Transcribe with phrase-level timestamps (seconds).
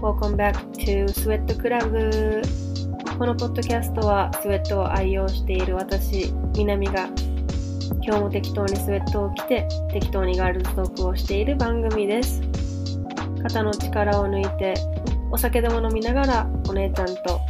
[0.00, 2.42] Welcome back to Sweat Club.
[3.16, 7.08] このポッドキャストはスウェットを愛用している私、南が
[8.02, 12.42] 今日も適当にスウェットを着て適当にガールズトークをしている番組です。
[13.44, 14.74] 肩の力を抜いて
[15.32, 17.40] お酒でも飲みながらお姉ちゃんと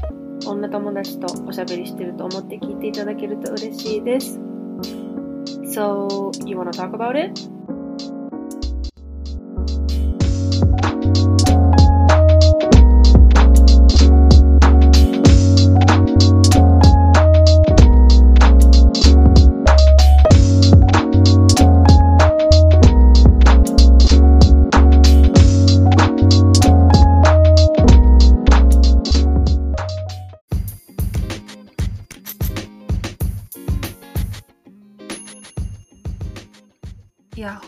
[0.47, 4.39] 女友達とおしゃべりしてると思って聞いていただけると嬉しいです
[5.75, 7.52] So, you wanna talk about it?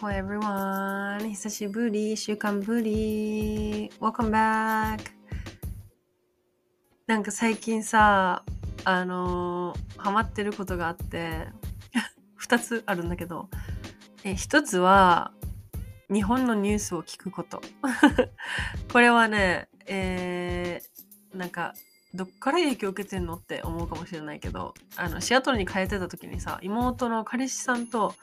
[0.04, 1.30] Yahoo everyone!
[1.30, 3.88] 久しぶり、週間ぶり。
[4.00, 4.98] Welcome back!
[7.06, 8.44] なんか最近さ、
[8.84, 11.48] あのーハマってることがあって、
[12.36, 13.48] 二つあるんだけど、
[14.24, 15.32] え一つは、
[16.12, 17.62] 日本のニュースを聞くこと。
[18.92, 21.72] これはね、えー、なんか、
[22.12, 28.14] どっから影響を受けてんのって思うかもしれないけど、あの、シアトルに帰ってた時にさ、妹の彼氏さんと、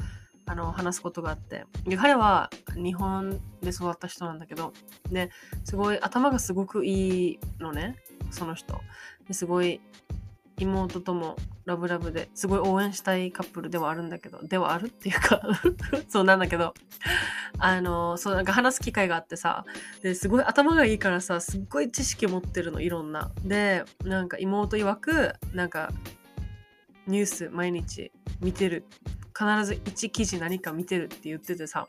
[0.45, 1.65] あの話すことがあって。
[1.85, 4.73] で彼は日本で育った人なんだけど
[5.11, 5.31] で
[5.63, 7.95] すごい頭がすごくいいのね
[8.31, 8.81] その人。
[9.27, 9.81] ですごい
[10.57, 15.41] 妹ともラブラブですごい応援したいカップルではあるんだけどではあるっていうか
[16.07, 16.73] そうなんだけど。
[17.63, 19.65] あのそうなんか話す機会があってさ
[20.01, 23.31] ですごい頭がいいからさすっごい知識持ってるのいろんな。
[23.43, 25.91] でなんか妹曰くなんか
[27.05, 28.85] ニュース毎日見てる。
[29.37, 31.87] 必ず1記事何か見てるって言っててさ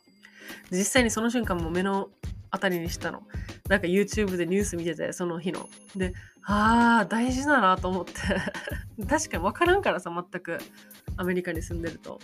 [0.70, 2.08] 実際にその瞬間も目の
[2.50, 3.22] 当たりにしたの。
[3.69, 5.69] なんか YouTube でニュース見ててその日の。
[5.97, 6.12] で
[6.44, 8.12] ああ大事だなと思って。
[9.08, 10.58] 確かに分からんからさ全く。
[11.16, 12.20] アメリカに住んでると。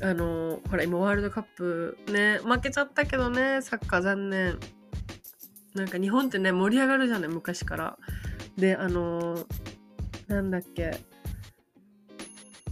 [0.00, 4.58] あのほら今ワールドカップね負けちゃったけどねサッカー残念。
[5.74, 7.98] なんか日本ってね盛り上がるじゃない昔から。
[8.56, 9.46] であのー
[10.28, 10.98] なんだっけ。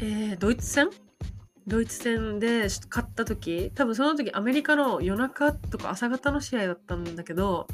[0.05, 0.91] えー、ドイツ戦？
[1.69, 3.71] ドイツ戦で勝った時？
[3.73, 7.69] 多分その時アメリカの夜中とか朝方の試合だったんだけど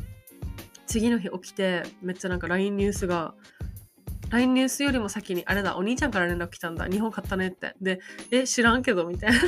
[0.87, 3.33] 次の日起きてめっちゃなんか LINE ニュースが
[4.29, 6.87] LINE ニュースよりも先にあれだお兄ちゃんから連絡来たんだ。
[6.87, 7.75] 日本勝ったねって。
[7.81, 7.99] で
[8.31, 9.39] え知らんけどみたいな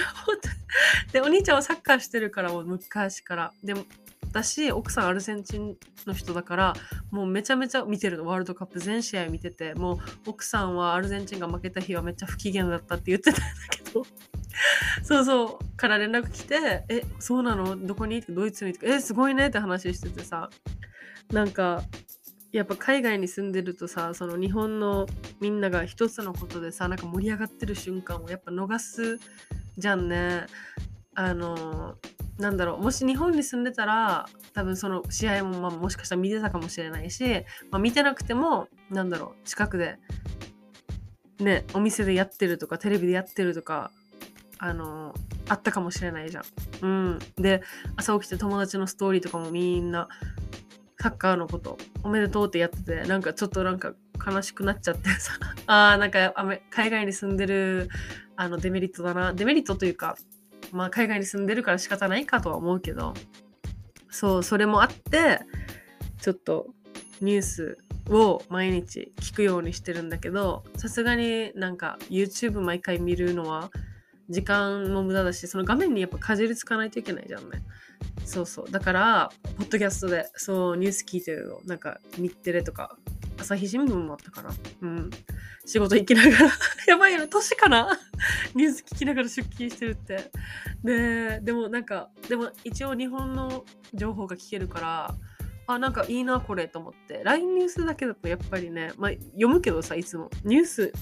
[1.13, 3.53] でお兄ちゃんはサッカーしてるからもう昔から。
[3.63, 3.75] で
[4.31, 5.77] 私奥さんアルゼンチン
[6.07, 6.75] の人だから
[7.11, 8.25] もうめちゃめちゃ見てるの。
[8.27, 9.99] ワールドカップ全試合見ててもう
[10.31, 14.07] 奥さんはアルゼンチンが負けた日はめっちゃ不機嫌だったって言ってたんだけど。
[15.03, 15.77] そうそう。
[15.77, 17.77] から連絡来て「えそうなの？
[17.77, 20.49] どこに?」ってドイツにえすごいね」って話しててさ。
[21.33, 21.83] なんか
[22.51, 25.07] やっぱ海外に住んでるとさその日本の
[25.41, 29.21] みんなが一つのことでさなんか盛り上がってる瞬間をやっぱ逃す
[29.79, 30.47] じゃんね。
[31.15, 31.97] あの
[32.41, 39.99] なんだろうもし日本に住んでたら多分その試合もまあもしかしたら見てたかもしれないし、まあ、見てなくてもなんだろう近くで
[41.39, 43.91] ねお店でやってるとかテレビでやってるとか
[44.59, 45.15] あの
[45.49, 46.45] あったかもしれないじゃん。
[46.83, 47.63] うん、で
[47.97, 50.09] 朝起きて友達のストーリーとかもみんな
[51.01, 55.33] サッカーのことおめでとうってやっててなんかちょっとなんか悲しくなっちゃってさ。
[55.67, 56.35] あーなんか
[56.71, 57.89] 海外に住んでる
[58.37, 59.33] あのデメリットだな。
[59.33, 60.17] デメリットというか
[60.73, 63.15] まあ海外に住んでるから仕方ないかとは思うけど。
[64.11, 65.41] そうそれもあって
[66.21, 66.67] ちょっと
[67.21, 73.71] ニュースを毎日聞くようにしてるんだけどさすがになんか YouTube 毎回見るのは
[74.29, 77.63] 時間も無駄だしその画面にやっぱかじりつかないといけないじゃんね。
[78.25, 78.71] そうそう。
[78.71, 82.97] だからポッドキャストでそうニュース聞いてるのなんか日テレとか
[83.41, 84.51] 朝日新聞もあったかな
[84.83, 85.11] うん。
[85.65, 86.51] 仕事行きながら。
[86.87, 87.99] やばいよ年かな？
[88.55, 90.31] ニュース聞きながら出勤してるって。
[90.85, 93.65] ででもなんかでも一応日本の
[93.95, 95.15] 情報が聞けるから
[95.67, 97.23] あなんかいいなこれと思って。
[97.25, 100.31] LINE ニュースだけだとやっぱりね、まあ、読むけどさいつも。
[100.45, 100.93] ニュース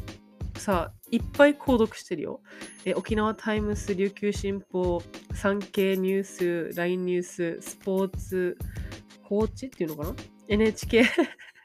[0.56, 2.40] さいっぱい購読してるよ。
[2.84, 5.02] え沖縄タイムス琉球新報
[5.34, 8.58] 産経ニュース LINE ニューススポーツ
[9.28, 10.14] コーチっていうのかな
[10.48, 11.04] ？NHK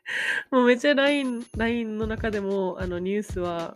[0.51, 3.73] もうめっちゃ LINE, LINE の中でもあのニュースは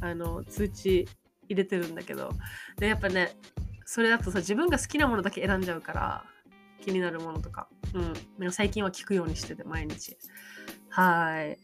[0.00, 1.08] あの通知
[1.48, 2.32] 入れてるんだけど。
[2.78, 3.36] でやっぱね
[3.84, 6.24] それだとさ自分が好きなものだけ選んじゃうから
[6.80, 7.68] 気になるものとか。
[7.94, 8.12] うん。
[8.38, 10.16] でも最近は聞くようにしてて毎日。
[10.88, 11.58] はい。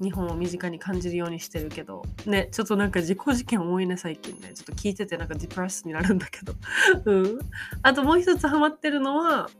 [0.00, 2.02] 日本を身近に感じるようにしてるけど。
[2.26, 4.52] ねちょっとなんか自己事件多いね最近ね。
[4.54, 6.54] ちょっと聞いててなんかディプレスになるんだけど。
[7.04, 7.38] うん。
[7.82, 9.50] あともう一つハマってるのは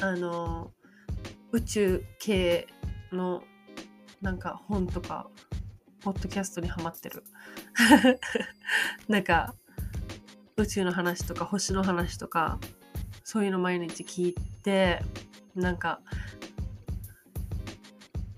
[0.00, 0.72] あの
[1.52, 2.66] 宇宙系
[3.12, 3.42] の
[4.20, 5.28] なんか本とか
[6.00, 7.24] ポッドキャストにハマってる。
[9.08, 9.54] なんか
[10.56, 12.58] 宇宙の話とか星の話とか
[13.24, 15.02] そういうの毎日聞いて
[15.54, 16.00] なんか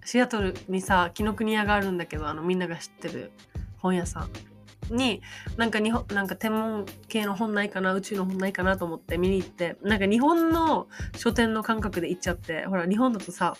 [0.04, 3.32] シアトルにさ紀ノ国屋があるんだけどあのみんなが知ってる
[3.78, 4.51] 本屋さん。
[4.90, 5.22] に
[5.56, 13.56] なんか日本なんか天文系の本ないかな宇宙の本ないかなと思って見に行ってなんか日本の書店の感覚で行っちゃってほら日本だとさ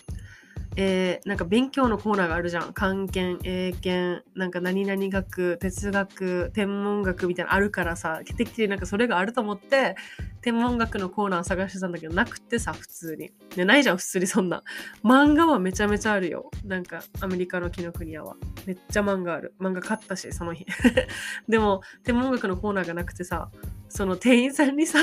[0.75, 2.73] えー、なんか勉強のコーナーがあるじゃん。
[2.73, 9.95] 漢検、英検、なんか何々学、哲学、天文学みたいなのあるからさ、てきてなんかそれがあると思って、
[10.41, 13.31] 天文学のコーナー探してたんだけど、なくてさ、普通に。
[13.55, 14.63] で、ないじゃん、普通にそんな。
[15.03, 16.49] 漫画はめちゃめちゃあるよ。
[16.65, 18.35] なんか、アメリカの紀ノ国屋は。
[18.65, 19.53] めっちゃ漫画ある。
[19.59, 20.65] 漫画買ったし、その日。
[21.47, 23.49] でも、天文学のコーナーがなくてさ、
[23.89, 24.99] その店員さんにさ、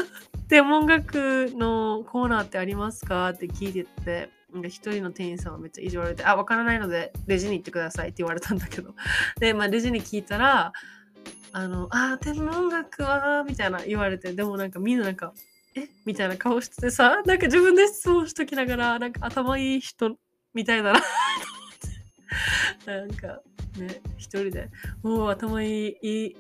[0.49, 3.31] 天文学のコーナーってありますか？
[3.31, 8.95] って聞いてって、なんか一人の店員さんはめっちゃ意地悪で、あ、わからないのでレジに行ってくださいって言われたんだけど。
[9.39, 10.73] で、まあレジに聞いたら、
[11.53, 15.33] あの、あ、天文学は、みたいな言われて、でもなんかみんななんか、
[15.75, 15.89] え？
[16.05, 20.17] みたいな顔しててさ、なんか自分で質問しときながら、なんか頭いい人
[20.53, 21.01] みたいだな
[22.87, 23.41] なんか
[23.79, 24.69] ね、一人で、
[25.03, 26.37] もう頭いい、いい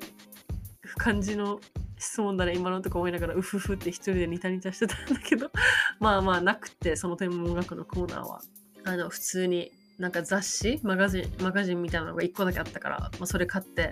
[0.96, 1.60] 感じの
[2.00, 2.54] 質問だね。
[2.56, 5.50] 今のとこ思いながらうふふって一人でニタニタしてたんだけど。
[6.00, 8.40] まあまあなくてその天文学のコーナーは。
[8.84, 13.90] あの普通になんか雑誌マガジンマガジンみたいなのが1個だけあったから、まあ、それ買って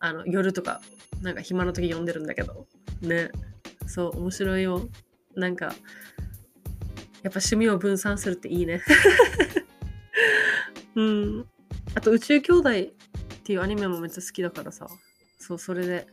[0.00, 0.82] あの夜とか
[1.22, 2.66] なんか暇の時読んでるんだけど。
[3.00, 3.30] ね。
[3.86, 4.88] そう面白いよ。
[5.36, 5.74] なんかやっ
[7.32, 8.82] ぱ趣味を分散するっていいね。
[10.96, 11.46] うん。
[11.94, 12.72] あと宇宙兄弟っ
[13.44, 14.88] ていうアニメもめっちゃ好きだからさ。
[15.38, 16.08] そうそれで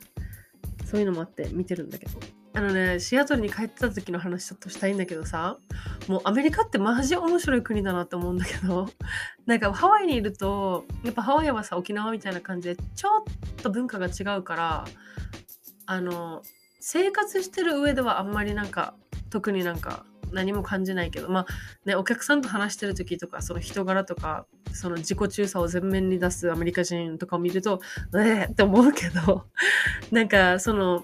[0.93, 2.11] そういうのもあって見てるんだけど。
[2.53, 5.57] あのね、シアトルに帰ってた時の話ちょっとしたいんだけどさ、
[6.07, 8.87] もうアメリカってマジ面白い国だなって思うんだけど、
[9.47, 13.23] なんかハワイにいると、やっぱハワイはさ、沖縄みたいな感じで、ちょっ
[13.63, 14.85] と文化が違うから、
[15.87, 16.43] あの、
[16.79, 18.93] 生活してる上ではあんまりなんか、
[19.31, 21.45] 特になんか何も感じないけど、まあ
[21.85, 27.81] ね、お客さんと話してる時とか、その人柄とか、その自己中さを前面に出すアメリカ人とかを見ると、
[28.13, 29.45] えーって思うけど、
[30.11, 31.03] なんかその、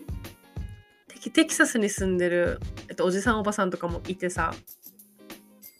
[1.34, 4.54] テキサスに住んでる、えっと、おじさんおばさんとかもいてさ、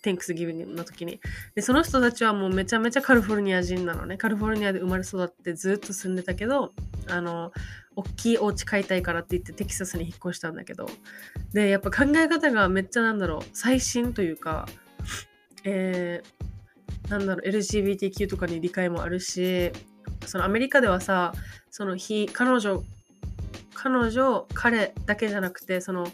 [0.02, 1.20] テンクスギビングの時に。
[1.56, 4.18] で、その人たちはもうめちゃめちゃカリフォルニア人なのね。
[4.18, 6.74] カリフォルニアで生まれ育ってずっと住んでたけど、
[7.10, 7.52] あの、
[7.96, 10.88] 大きいお家買いたいからって言ってテキサスに引っ越したんだけど。
[11.54, 14.68] で、やっぱ考え方がめっちゃなんだろう、最新というか、
[15.64, 16.50] えー、
[17.10, 19.72] なんだろう LGBTQ とかに理解もあるし
[20.26, 21.34] そのアメリカではさ
[21.70, 22.84] その非彼女
[23.74, 26.08] 彼女彼だけじゃなくてその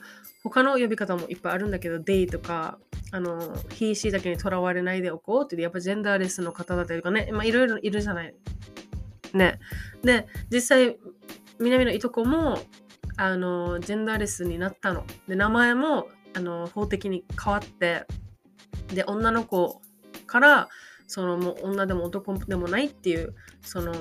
[0.43, 2.77] 他の呼び方もいっぱいあるんだけどデイとか
[3.11, 8.35] あの非シーだけにとらわれないでおこうってやっぱジェンダーレスの方だったりとかねまあいろいろいるじゃない
[9.35, 9.59] ね。
[10.03, 10.97] で実際
[11.59, 12.59] 南のいとこも
[13.17, 15.05] あのジェンダーレスになったの。
[15.27, 18.05] で名前もあの法的に変わって
[18.87, 19.81] で女の子
[20.27, 20.67] から
[21.07, 23.93] そのもう女でも男でもないっていうその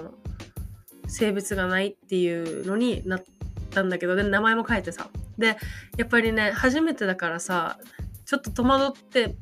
[1.06, 3.25] 性別がないっていうのになっ
[3.70, 5.08] たんだけどで名前も変えてさ。
[5.38, 5.56] で
[5.97, 7.78] やっぱりね初めてだからさ
[8.25, 9.37] ちょっと戸惑って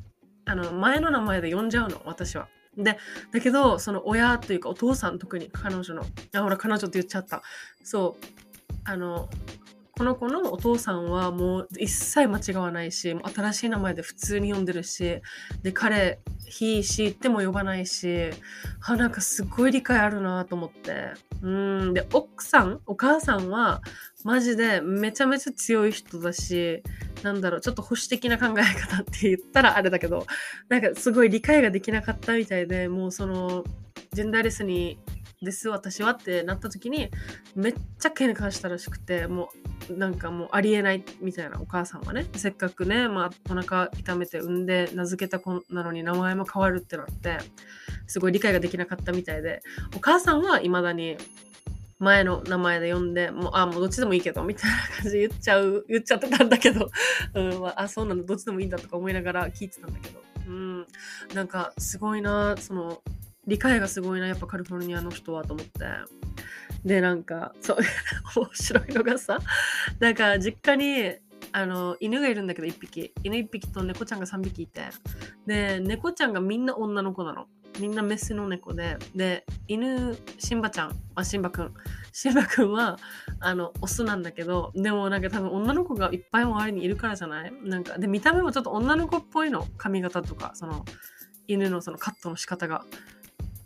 [0.45, 2.47] あの前の名前で呼んじゃうの私は。
[2.77, 2.97] で
[3.31, 6.03] だけどその親というかお父さん特に彼女の
[6.33, 7.41] あほら彼女って言っちゃった
[7.83, 8.25] そう
[8.85, 9.29] あの
[9.95, 15.21] この子のお父さんはもう一切間違わないし、新しい名前で普通に呼んでるし、
[15.61, 18.31] で、彼、ひ、しっても呼ばないし、
[18.81, 21.11] あ、なんかすごい理解あるなと思って。
[21.43, 21.47] う
[21.89, 21.93] ん。
[21.93, 23.83] で、奥さん、お母さんは、
[24.23, 26.81] マジでめちゃめちゃ強い人だし、
[27.23, 30.25] なんだろう、ちょっと保守的な考え方って言ったらあれだけど、
[30.69, 33.63] なんかすごい理解ができなかったみたいで、もうその、
[34.13, 34.99] ジェンダーレスに
[35.43, 37.09] です私はってなった時に
[37.55, 39.49] めっちゃ喧嘩したらしくても
[39.89, 47.39] うなんかもうありえないみたいなお母さんはねせっかくね、まあ、お腹痛めて産んで名付けた子なのに名前も変わるってなって
[48.07, 49.61] すごい理解ができなかったみたいで
[49.95, 51.17] お母さんはいまだに
[52.03, 56.91] 前の名前で呼んで、もう、あ、もうどっちでもいいけど、みたいな感じで言っちゃう、 言っちゃってたんだけど、
[57.33, 60.87] うん、あ、あ、そうなの、どっちでもいいんだとか思いながら聞いてたんだけど、うん、
[61.33, 63.01] なんか、すごいな、その、
[63.47, 65.71] 理解がすごいな、やっぱカリフォルニアの人はと思って。
[66.85, 67.77] で、なんか、そう、
[68.35, 69.39] 面白いのがさ、
[69.99, 71.15] なんか実家に、
[71.53, 73.13] あの、犬がいるんだけど1匹。
[73.23, 74.81] 犬1匹と猫ちゃんが3匹いて。
[75.45, 77.47] で、猫ちゃんがみんな女の子なの。
[77.79, 81.73] みんなメスの猫で、で、犬、シンバちゃん、あ、シンバくん。
[82.11, 82.97] シンバくんは、
[83.39, 87.53] あの、オスなんだけど、でもなんか多分女の子がいっぱい周りにいるからじゃない？
[87.63, 89.67] なんか、で、見た目もちょっと女の子っぽいの。
[89.77, 90.85] 髪型とか、その、
[91.47, 92.85] 犬のそのカットの仕方が。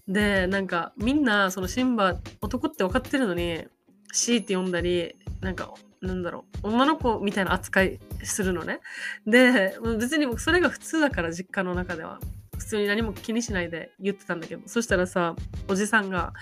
[0.07, 3.65] で、なんか、みんな、そのシンバ、男って分かってるのに、
[4.13, 8.79] シーって呼んだり、なんか、なんだろう、女の子みたいな扱いするのね。
[9.25, 12.19] で、別にそれが普通だから、実家の中では。
[12.57, 15.35] 普通に何も気にしないで言ってたんだけど、そしたらさ、
[15.67, 16.33] おじさんが、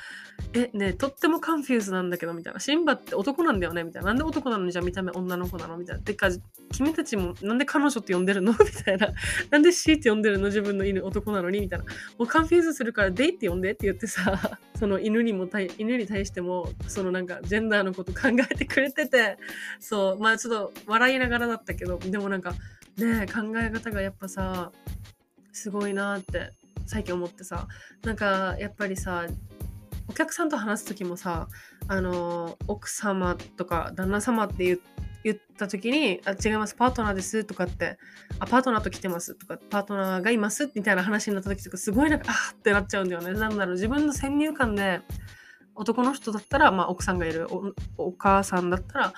[0.54, 2.60] え、ねとってもカンフューズなんだけど、みたいな。
[2.60, 3.84] シンバって男なんだよね？
[3.84, 4.10] みたいな。
[4.10, 4.66] なんで男なの？
[4.66, 5.78] にじゃあ見た目女の子なの？
[5.78, 6.02] みたいな。
[6.02, 6.30] てか、
[6.72, 8.52] 君たちもなんで彼女って呼んでるの？
[8.58, 9.10] みたいな。
[9.50, 11.62] なんでシーって呼んでるの自分の犬男なのに？
[11.62, 11.86] みたいな。
[12.18, 19.38] もうカンフューズするからデイって呼んでって言ってさ、 その犬にも犬に対しても、そのなんかジェンダーのこと考えてくれてて、
[19.80, 22.54] そう、まあちょっと笑いながらだったけど、でもなんか、
[22.98, 24.72] ね考え方がやっぱさ、
[25.56, 26.52] すごいなって
[26.86, 27.68] 最近思ってさ
[28.04, 29.26] なんかやっぱりさ
[30.08, 31.48] お客さんと話す時もさ
[31.88, 34.80] あの奥様とか旦那様って言
[35.24, 37.98] 言った時に「あ違いますパートナーです」とかって
[38.38, 43.34] 「あパートナーと来てます」とか「パートナーがいます」みたいな話になった時とかすごいなんかあってなっちゃうんだよね。
[43.34, 45.02] なんだろう自分の先入観で
[45.74, 47.48] 男の人だったら、まあ、奥さんがいる
[47.98, 49.14] お母さんだったら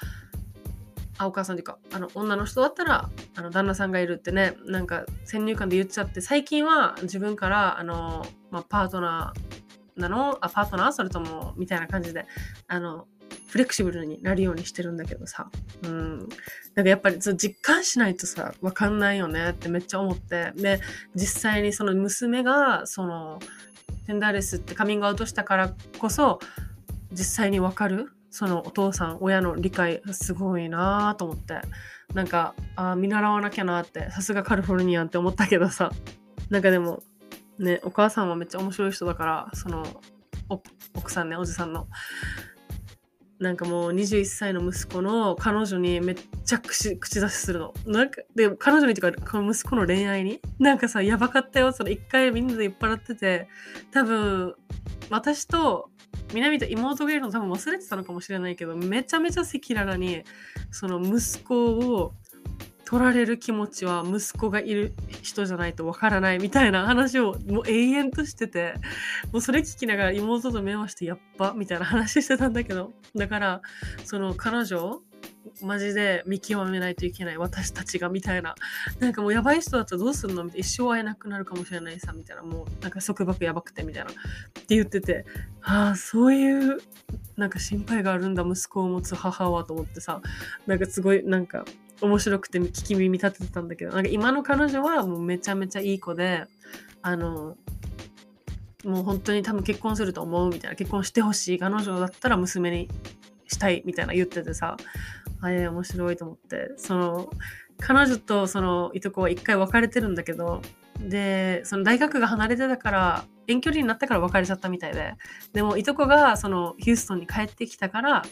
[1.17, 10.38] あお母さんというかあの女の人だったらあの旦那さんがいるってねなんか先入観で言っちゃって最近は自分からあの、まあ、パートナーなの？
[10.41, 10.91] あパートナー？
[10.91, 12.25] それともみたいな感じで
[12.67, 13.07] あの
[13.47, 15.50] フレキシブルになるようにしてるんだけどさ、
[15.83, 16.19] うん。
[16.75, 20.51] なんかやっぱり実感しないとさ、わかんないよねってめっちゃ思って。
[20.55, 20.81] で、
[21.15, 23.39] 実際にその娘が、その、
[24.05, 26.39] テンダーレスってカミングアウトしたからこそ、
[27.12, 31.60] 実際にわかるそのお父さん親の理解すごいなと思って
[32.13, 35.91] なんかあ見習わなきゃなってさすがカリフォルニアンって思ったけどさ
[36.51, 37.01] なんかでも
[37.58, 39.84] ねお母さんはめっちゃ面白い人だからその
[40.94, 41.88] 奥さんねおじさんの
[43.39, 46.15] なんかもう21歳の息子の彼女にめっ
[46.46, 47.74] ちゃ口口出しするの。
[47.86, 50.41] なんか、で、彼女にとか、この息子の恋愛に？
[50.58, 51.72] なんかさ、やばかったよ。
[51.72, 53.48] その一回みんなで酔っ払ってて、
[53.91, 54.56] 多分、
[55.12, 55.91] 私と
[56.34, 60.24] 南と妹がいるの多分忘れてたのかもしれないけどめちゃめちゃ赤裸々に
[60.72, 62.13] その息子を
[62.88, 68.75] 取られる気持ちは息子がいる人じゃないとわからないみたいな話をもう永遠としてて
[69.34, 73.62] もうそれ聞きながら妹と目をしてやっぱみたいな話してたんだけどだから
[74.05, 75.01] その彼女
[75.62, 78.56] マジで見極めないといけない私たちがみたいな。
[79.00, 80.66] なんかもうやばい人だったらどうすんのみたいな。
[80.66, 82.44] 一生会えなくなるかもしれないさみたいな。
[82.44, 84.12] もうなんか束縛やばくてみたいな。
[84.12, 84.13] っ
[84.66, 85.25] て言ってて。
[85.62, 86.77] ああそういう
[87.36, 90.22] なんか心配があるんだ息子を持つ母はと思ってさ。
[90.66, 91.66] なんかすごいなんか
[92.01, 93.92] 面白くて聞き耳立ててたんだけど。
[93.92, 96.46] なんか今の彼女はもうめちゃめちゃいい子で。
[97.01, 97.56] あの
[98.84, 100.75] もう本当に多分結婚すると思うみたいな。
[100.75, 102.89] 結婚してほしい彼女だったら娘に
[103.48, 104.77] したいみたいな言っててさ。
[105.41, 106.74] あれ面白いと思って。
[106.77, 107.29] その
[107.79, 110.62] 彼女とそのいとこは一回別れてるんだけど
[111.00, 115.13] でその大学が離れてたから遠距離になったから別れちゃったみたいで。
[115.53, 118.24] でもいとこがそのヒューストンに帰ってきたから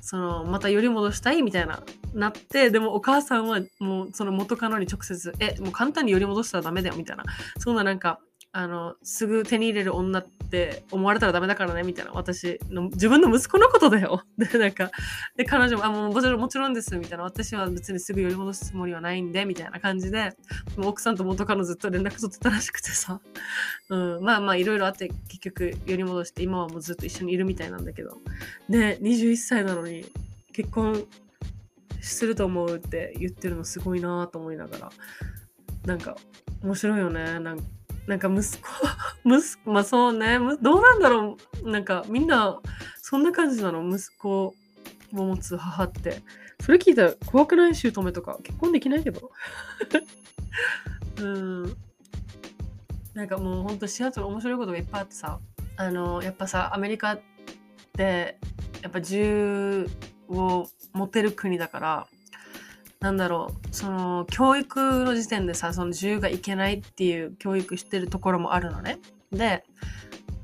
[0.00, 1.82] そのまた寄り戻したいみたいな
[2.14, 7.24] なってでもお母さんはもうその元カノに直接「えもう簡単に寄り戻したらダメだよ」みたいな。
[7.58, 8.20] そんななんか
[8.58, 12.10] あの、すぐ手に入れる女って思われたらダメだからね、みたいな。
[12.10, 14.24] 私の、自分の息子のことだよ。
[14.36, 14.90] で、なんか、
[15.36, 17.22] で、彼女も、あ、もうもちろん、もちろんです、みたいな。
[17.22, 20.36] 私は別にすぐ寄り戻すつもりはないんで、みたいな感じで、
[20.76, 23.20] もう奥さんと元カノずっと連絡取ってたらしくてさ。
[23.90, 28.18] うん、まあまあ、いろいろあって、結局寄り戻して、今はもうずっと一緒にいるみたいなんだけど。
[28.68, 30.04] で、21歳なのに、
[30.52, 31.04] 結婚
[32.00, 34.90] すると思うって言ってるのすごいなと思いながら。
[35.86, 36.16] なんか、
[36.64, 37.38] 面白いよね。
[37.38, 37.64] なんか
[38.08, 38.68] なんか息子、
[39.24, 41.70] 息子、まあそうね、どうなんだろう。
[41.70, 42.58] なんかみんな、
[43.02, 44.54] そんな感じなの息子を
[45.12, 46.22] 持つ母って。
[46.60, 47.74] それ聞いたら怖くない？
[47.74, 49.30] 姑とか結婚できないけど。
[51.20, 51.76] うん。
[53.14, 55.38] なんかもうほんとシアトル面白いことがいっぱいあってさ、
[55.76, 57.20] あの、やっぱさ、アメリカっ
[57.94, 58.38] て、
[58.82, 59.86] やっぱ銃
[60.28, 62.06] を持てる国だから、
[63.00, 68.98] なんだろう、その、教育の時点でさ、その自由がいけないっていう教育してるところもあるのね。
[69.30, 69.64] で、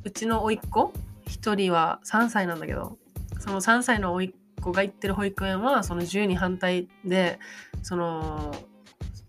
[0.04, 0.92] うちの甥っ子、
[1.26, 2.96] 一人は3歳なんだけど、
[3.40, 7.40] その3歳の甥っ子が行ってる保育園は、その銃に反対で、
[7.82, 8.54] その、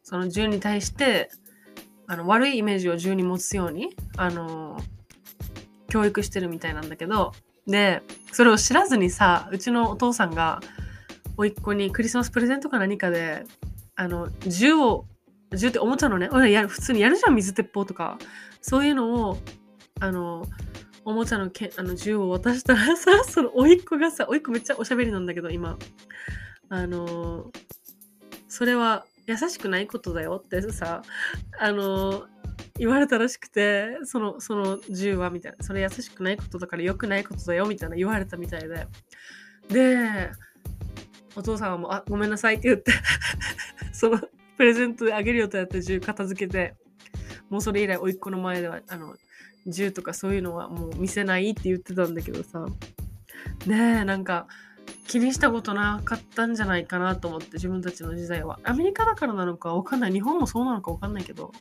[0.03, 1.29] その銃に対して、
[2.07, 4.79] あの、悪いイメージを銃に持つように、あの、
[5.89, 7.31] 教育してるみたいなんだけど、
[7.65, 10.59] で、それを知らずにさ、うちのお父さんが、
[11.37, 13.45] 甥っ子にクリスマスプレゼントか何かで、
[13.95, 15.05] あの、銃を、
[15.55, 18.17] 銃っておもちゃのね、俺や、普通にやるじゃん、水鉄砲とか。
[18.61, 19.37] そういうのを
[20.01, 20.43] あの
[21.05, 25.77] おもちゃのけあの銃を渡したらさ その甥っ子がさ甥っ子めっちゃおしゃべりなんだけど今。
[26.67, 27.51] あの
[28.47, 31.03] それは優しくないことだよってさ
[31.59, 32.25] あの
[32.79, 35.63] 言われたらしくてそのその銃はみたいな。
[35.63, 38.87] それ優しくないことだから良くないことだよみたいな言われたみたいで。
[39.69, 40.31] で
[41.35, 42.91] お父さんはもう「あごめんなさい」って言って
[43.93, 44.19] その
[44.57, 46.75] プレゼントであげるよとやって銃片付けて
[47.49, 49.15] もうそれ以来甥っ子の前ではあの
[49.67, 52.65] 銃とかそういうのはもう見せないって言ってたんだけどさ。
[53.67, 54.47] ねえなんか
[55.07, 58.59] 気にしたことなかったんじゃないかなと思って自分たちの時代は。
[58.63, 60.11] アメリカだからなのかわかんない。
[60.11, 61.51] 日本もそうなのかわかんないけど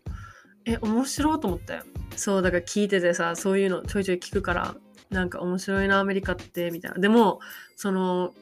[0.65, 1.81] え面白いと思って
[2.17, 4.75] そうだから聞いててさそういうのちょいちょい聞くから
[5.11, 6.99] なんか面白いなアメリカってみたいな。
[6.99, 7.41] でも
[7.77, 8.35] その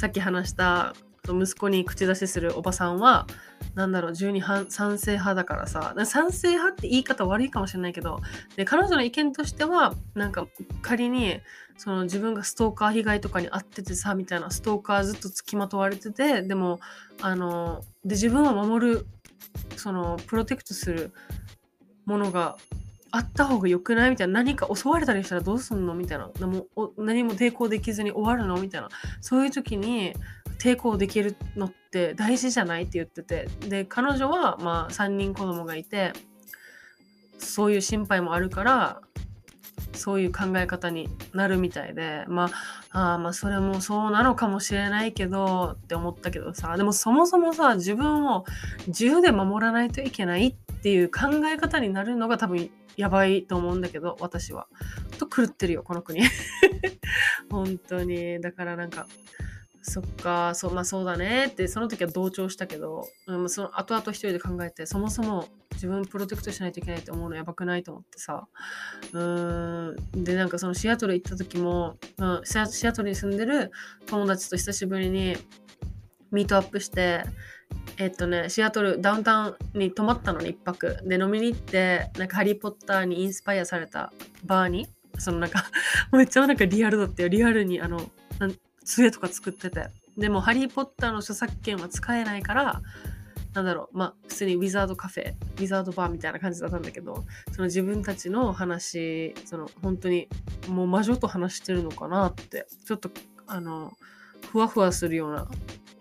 [0.00, 0.94] さっき話した
[1.28, 3.26] 息子に口出しするおばさんは
[3.74, 8.20] なんだろう12賛成派だからさ賛成派って言い方悪いかもしれないけど
[8.56, 10.46] で彼女の意見としてはなんか
[10.80, 11.40] 仮に
[11.76, 16.80] その自分がストーカー被害とかに遭っててさみたいなストーカーずっとつきまとわれててでも
[17.20, 19.06] あので自分を守る
[19.76, 21.12] そのプロテクトする
[22.06, 22.56] ものが
[23.12, 24.10] あった方が良くない？
[24.10, 24.34] みたいな。
[24.34, 25.94] 何か襲われたりしたらどうすんの？
[25.94, 26.30] みたいな。
[26.38, 28.60] 何も何も抵抗できずに終わるの？
[28.60, 28.88] みたいな。
[29.20, 30.14] そういう時に
[30.58, 33.48] 抵抗できるのって大事じゃないって言ってて。
[33.68, 36.12] で彼女はまあ3人子供がいて
[37.38, 39.00] そういう心配もあるから
[39.92, 42.24] そういう考え方になるみたいで。
[42.28, 42.50] ま
[42.92, 46.76] ああまあそれもそうなのかもしれないけどって思ったけどさ。
[46.76, 48.44] でもそもそもさ自分を
[48.88, 54.66] 銃で守らないといけないっていう考え方になるのが多分やばいと思うんだけど私は。
[55.18, 56.20] と狂ってるよこの国。
[57.50, 59.06] 本当にだからなんか
[59.82, 68.46] そっか、そう、まあそうだねって、その時は同調したけど、うん、その後々一人で考えて、そもそも自分プロテクトしないといけないって思うのやばくないと思ってさ。
[69.12, 70.22] うーん。
[70.22, 73.70] で、なんかそのシアトル行った時も、うん、シアトルに住んでる
[74.06, 75.36] 友達と久しぶりに
[76.30, 77.24] ミートアップして、
[77.96, 80.98] えっとね、シアトル、ダウンタウンに泊まったのに一泊。
[81.04, 84.12] で、飲みに行って、なんかハリー・ポッターにインスパイアされた
[84.44, 85.64] バーに、そのなんか
[86.12, 87.28] めっちゃなんかリアルだったよ。
[87.28, 88.00] リアルに、あの、
[88.84, 89.88] 杖とか作ってて。
[90.16, 92.82] でも、ハリー・ポッターの著作権は使えないから、
[93.52, 100.28] なんだろう、まあ、普通にウィザードカフェ、ウィザードバーみたいな感じだったんだけど、その自分たちの話、その本当に
[100.68, 103.10] もう魔女と話してるのかなって、ちょっと、
[103.46, 103.92] あの、
[104.52, 105.48] ふわふわするような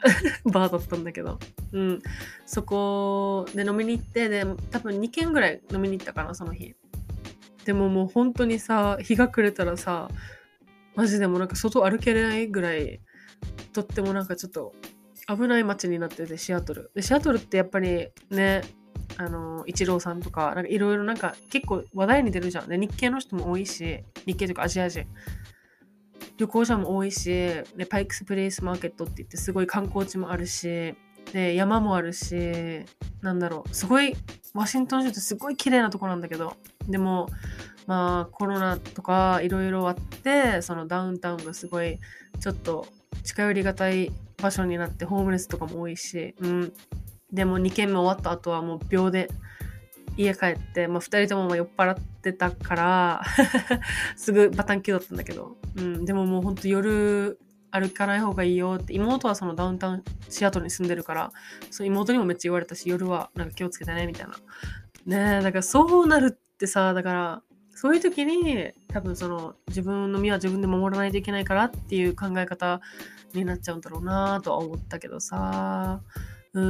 [0.45, 1.39] バーだったんだけど、
[1.73, 2.01] うん。
[2.45, 6.75] そこで飲みに行って、で、多分2軒ぐらい飲みに行ったかな、その日。
[7.65, 10.09] でももう本当にさ、日が暮れたらさ、
[10.95, 13.01] マジでもなんか外歩けないぐらい、
[13.73, 14.73] とってもなんかちょっと
[15.27, 16.91] 危ない街になってて、シアトル。
[16.95, 18.61] で、シアトルってやっぱりね、
[19.17, 22.69] あの、イチローさんとか、いろいろなんか結構話題に出るじゃん。
[22.69, 25.05] で、日系の人も多いし、日系というかアジア人。
[26.39, 27.29] 旅行者も多いし、
[27.75, 30.95] で、パイクスプレイスマーケットって言ってすごい観光地もあるし、
[31.33, 32.35] で、山もあるし、
[33.21, 34.15] なんだろう、すごい、
[34.53, 36.55] ワシントン州ってすごい綺麗なとこなんだけど、
[36.87, 37.27] でも、
[37.87, 41.97] まあコロナとかいろいろあってそのダウンタウンがすごい
[42.39, 42.85] ちょっと
[43.23, 46.73] 近寄りがたい場所になってホームレスとかも多いし、うん、
[47.33, 49.31] でも2軒目終わった後はもう秒で
[50.19, 53.23] 家帰って、まあ、2人とも酔っ払ってたから
[54.17, 57.39] すぐバタンキューだったんだけど、うん、でももうほんと夜
[57.71, 61.31] 歩かない方がいいよって妹はそのダウンタウンシアトルに住んでるから
[61.71, 64.33] その妹にもめっちゃ言われたし夜はなんか気をつけてねみたいな。
[65.05, 72.81] ねえだからそうなるってさだからそういう時に多分その自分の身は自分で守らないといけないからっていう考え方
[73.33, 76.01] になっちゃうんだろうなとは思ったけどさ。
[76.53, 76.61] う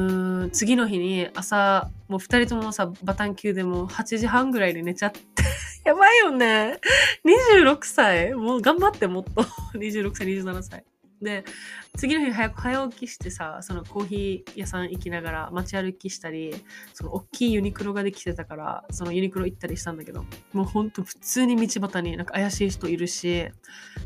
[0.45, 5.19] ん次の日に朝もう2人ともさバタン級でも8時半ぐらいに寝ちゃって。
[5.85, 6.79] やばいよね。
[7.55, 8.33] 26歳。
[8.33, 9.41] もう頑張ってもっと。
[9.79, 10.83] 26歳27歳。
[11.21, 11.43] で、
[11.97, 16.55] 次の日早く早起きしてさ、そのコーヒー屋さん行きながら街歩きしたり、
[16.93, 23.49] その大きいユニクロができてたから、そのユニクロ行ったりしたんだけど、もうほんと普通に道端になんか怪しい人いるし、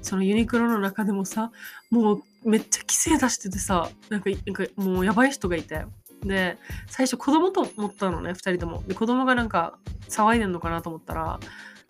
[0.02, 1.52] そのユニクロの中でもさ、
[1.92, 5.86] もうめっちゃ規制出しててさ、なんかなんかもうやばい人がいて、
[6.24, 8.84] で、最初子供と思ったのね、二人とも。
[8.88, 9.78] で、子供がなんか
[10.10, 11.40] 騒いでんのかなと思ったら、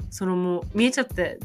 [0.09, 1.39] そのもう見えちゃって、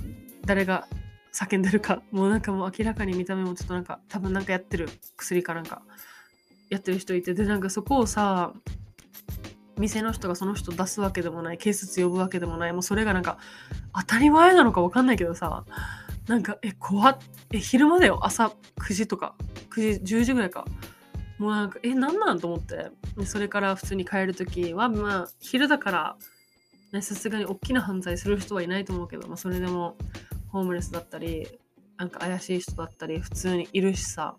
[0.44, 0.86] 誰が
[1.32, 5.82] 叫んでるかもうなんかもう明らかに見た目もちょっとなんか多分なんかやってる薬かなんか
[6.68, 8.52] やってる人いてでなんかそこをさ
[9.76, 13.38] 店の人がその人出すわけでもない警察呼ぶわけでもないもうそれがなんか
[13.94, 15.64] 当たり前なのか分かんないけどさ
[16.28, 17.18] なんかえ怖っ。
[17.52, 18.20] え昼間だよ。
[18.22, 19.34] 朝9時とか。
[19.70, 20.66] 9時10時ぐらいか。
[21.38, 22.90] もうなんかえなんなんと思って。
[23.24, 26.16] それから普通に帰る時はまあ昼だから
[27.00, 29.96] さすがに大きな犯罪する人はいないと思うけど、まあ、それでも
[30.48, 31.46] ホームレスだったり
[31.96, 34.36] なんか怪しい人だったり普通にいるしさ。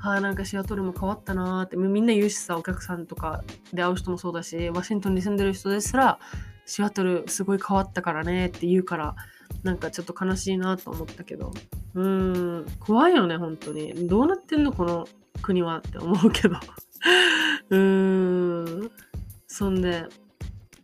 [0.00, 1.76] あーなんかシアトルも変わったなーって。
[1.76, 6.18] みんな言うしさお客さんとかで会う人もそうだしワシントンに住んでる人ですら
[6.66, 9.16] シアトルすごい変わったからねって言うから
[9.64, 11.52] なんかちょっと悲しいなと思ったけど。
[11.94, 14.06] うーん怖いよね本当に。
[14.06, 15.08] どうなってんのこの
[15.42, 16.56] 国はって思うけど。
[17.70, 18.90] うーん。
[19.46, 20.04] そんで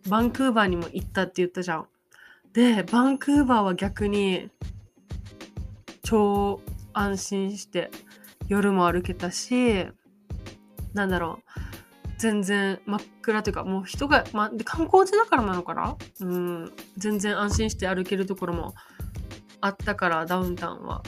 [0.09, 1.87] バンクーバーにも行ったって言ったじゃん。
[2.53, 4.51] でバンクーバーは逆に
[6.03, 6.61] 超
[6.93, 7.91] 安心して
[8.49, 9.87] 夜も歩けたし
[10.95, 11.50] なんだろう。
[12.21, 15.97] 全然真っ暗というかもう人が、ま、で観光地だからなのかな？
[16.21, 16.73] うん。
[16.99, 18.75] 全然安心して歩けるところも
[19.63, 21.03] あったからダウンタウンは。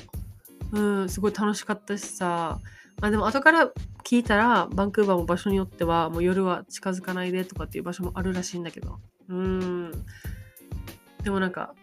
[0.72, 2.58] うんすごい楽しかったしさ。
[2.98, 3.70] まあでも後から
[4.04, 8.98] 聞いたらバンクーバーも場所によってはもう夜は近づかないでとかっていう場所もあるらしいんだけど。
[9.28, 9.92] うん。
[11.22, 11.74] でもなんか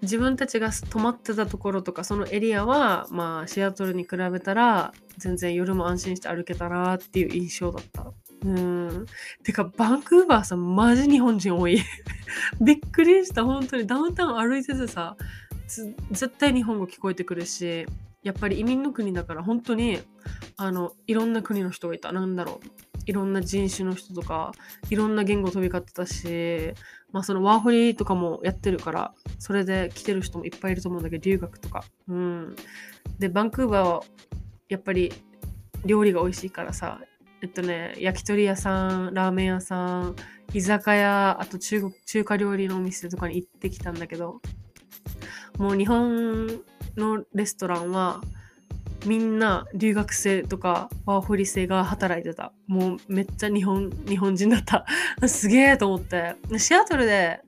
[0.00, 8.12] 自分たちが泊まってたところとかそのエリアはまあシアトルに比べたら全然夜も安心して歩けたなっていう印象だった。
[8.44, 9.06] うん。
[9.42, 11.80] てかバンクーバーさマジ日本人多い。
[12.60, 13.86] びっくりした本当に。
[13.86, 15.16] ダウンタウン歩いててさ
[16.10, 17.86] 絶対日本語聞こえてくるし
[18.22, 20.00] やっぱり移民の国だから本当に
[20.56, 22.12] あのいろんな国の人がいた。
[22.12, 22.90] なんだろう。
[23.06, 24.52] いろんな人種の人とか
[24.90, 26.74] いろんな言語飛び交ってたし
[27.12, 31.84] まあそのワーホリとかもやってるからそれで来てる人もいっぱいいると思うんだけど留学とか。
[32.08, 32.56] うん。
[33.18, 34.02] でバンクーバーは
[34.68, 35.12] やっぱり
[35.84, 37.00] 料理が美味しいからさ
[37.42, 40.16] えっとね焼き鳥屋さんラーメン屋さん
[40.52, 44.40] 居酒屋あと中国中華料理のお店とかに行ってきたんだけど
[45.58, 46.60] もう日本
[46.96, 48.20] のレストランは
[49.06, 52.52] みんな留学生とかワーホリ生が働いてた。
[52.66, 54.84] もうめっちゃ日本、日本人だった。
[55.26, 56.36] すげえと思って。
[56.58, 57.40] シアトルで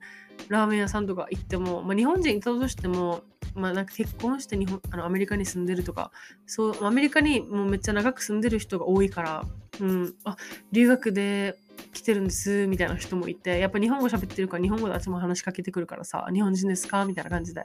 [0.49, 3.23] ラーメン屋さんとか行っても、まあ、日本人いたとしても、
[3.55, 6.11] まあなんか結婚して日本あのアメリカに住んでるとか、
[6.45, 9.45] そう、アメリカにもうめっちゃ長く住んでる人が多いから、
[9.79, 10.37] うん、あ、
[10.71, 11.57] 留学で
[11.93, 17.63] 来てるんですみたいな人もいてやっぱ日本語喋ってるから日本語であっちも話しかけてくるからさ日本人ですかみたいな感じで。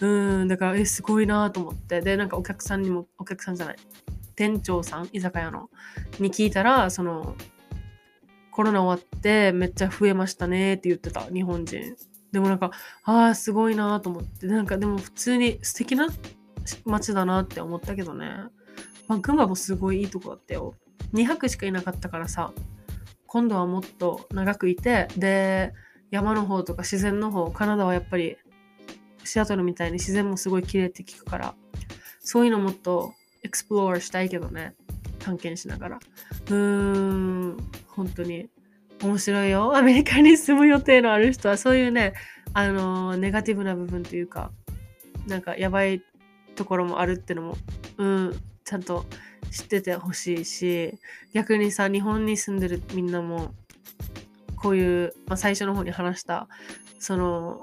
[0.00, 2.00] うんだからえすごいなと思って。
[2.00, 3.76] でなんかお客さんにもお客さんじゃない
[4.36, 5.70] 店長さん居酒屋の
[6.18, 7.36] に聞いたらその
[8.50, 11.96] コロナ終わってめっちゃ増えましたねって言ってた日本人。
[12.34, 12.72] でもなんか
[13.04, 14.48] ああすごいなと思って。
[14.48, 16.08] なんかでも普通に素敵な
[16.84, 18.28] 街だなって思ったけどね。
[19.06, 20.74] バンクーバーもすごいいいとこだったよ。
[21.12, 22.52] 2泊しかいなかったからさ
[23.28, 25.72] 今度はもっと長くいてで
[26.10, 28.36] 山の方とか自然の方カナダはやっぱり
[29.22, 31.54] シアトルみたいに自然もすごい綺麗って聞くから
[32.18, 34.74] そういうのもっとエクスプローラーしたいけどね。
[35.20, 35.96] 探検しながら。
[35.96, 38.50] うーん本当に。
[39.04, 39.76] 面白いよ。
[39.76, 42.14] アメリカに住む予定のある人はそういうね
[42.54, 44.50] あのネガティブな部分というか
[45.26, 46.02] なんかやばい
[46.56, 47.56] ところもあるってのも
[47.98, 49.04] うんちゃんと
[49.50, 50.98] 知っててほしいし
[51.32, 53.54] 逆にさ日本に住んでるみんなも
[54.56, 56.48] こういう、まあ、最初の方に話した
[56.98, 57.62] その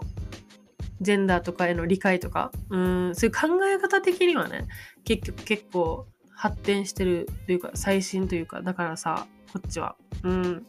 [1.02, 4.68] ジェンダーとかへの理解とかうんそういう考え方的にはね
[5.04, 10.66] 結局結構発展してるというか最新というかだからさこっちはうん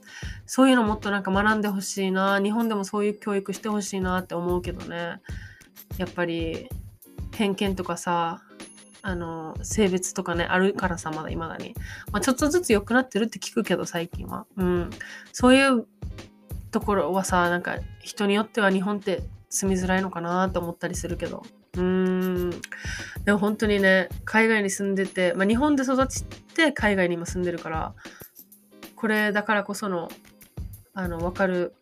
[0.47, 5.21] そういうのもっとなんか学んでほしいな日本でもそういう教育してほしいなって思うけどね
[5.99, 6.68] やっぱり
[7.33, 8.42] 偏見とかさ
[9.05, 11.75] あの、性別とかね、あるからさ、まだ未だに。
[12.12, 14.47] まあ、ちょっとずつ良くなってるって聞くけど、最近は。
[14.57, 14.90] うん。
[15.33, 15.87] そういう
[16.71, 21.42] ところはさ、なんか、人によっては日本って住みづらいのかなと思ったりするけど。
[21.75, 22.51] うーん。
[23.25, 27.95] でも本当にね、海外に住んでて、まあ、日本で育ちて海外にも住んでるから、
[29.03, 30.09] これだからこその、
[30.95, 31.75] あの、わかる、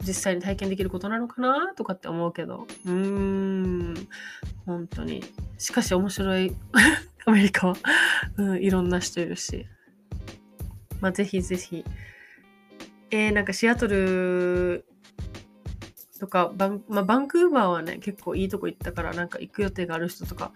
[0.00, 2.66] 実際に体験できることなのかなとかって思うけど。
[2.86, 4.08] うーん。
[4.64, 5.22] 本当に。
[5.58, 6.56] しかし面白い
[7.26, 7.76] アメリカは、
[8.38, 9.66] うん、いろんな人いるし。
[11.02, 11.84] まあ、ぜひぜひ。
[13.10, 14.86] えー、なんかシアトル
[16.18, 20.52] とかバン、まあ、バンクーバーはね、結構いいとこ行ったから、なんか行く予定がある人とか、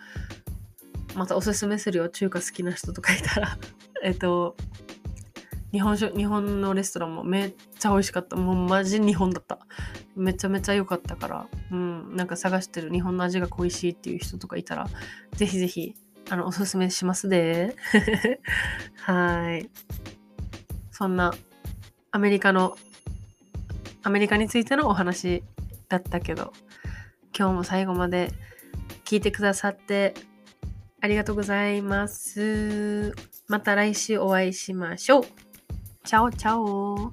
[1.14, 2.08] またおすすめするよ。
[2.08, 3.58] 中華好きな人とかいたら。
[4.02, 4.56] えっと、
[5.72, 8.36] 日本食、日本のレストランもめっちゃ美味しかった。
[8.36, 9.58] もうマジ日本だった。
[10.16, 14.88] めちゃめちゃ良かったから、うん、なんか探してる日本の味が恋しいっていう人とかいたら、
[15.32, 15.94] ぜひぜひ、
[16.28, 17.76] あの、おすすめしますで。
[19.02, 19.70] はい。
[20.90, 21.32] そんな、
[22.10, 22.76] アメリカの、
[24.02, 25.44] アメリカについてのお話
[25.88, 26.52] だったけど、
[27.36, 28.32] 今日も最後まで
[29.04, 30.14] 聞いてくださって
[31.00, 33.14] ありがとうございます。
[33.48, 35.49] また来週お会いしましょう。
[36.02, 37.12] チャオチャオ